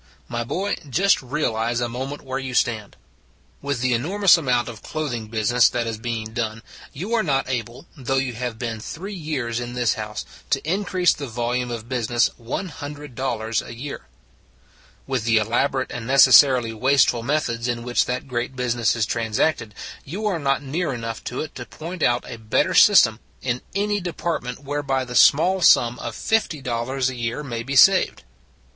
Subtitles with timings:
[0.27, 2.95] My boy, just realize a moment where you stand.
[3.61, 7.85] With the enormous amount of clothing business that is being done, you are not able,
[7.95, 12.31] though you have been three years in this house, to increase the volume of business
[12.41, 14.07] $100 a year;
[15.05, 19.75] with the elabor ate and necessarily wasteful methods in which that great business is transacted,
[20.03, 23.99] you are not near enough to it to point out a better system in any
[23.99, 27.15] 196 It s a Good Old World department whereby the small sum of $50 a
[27.15, 28.23] year may be saved.